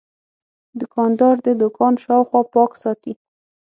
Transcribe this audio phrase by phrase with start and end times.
[0.79, 3.13] دوکاندار د دوکان شاوخوا پاک ساتي.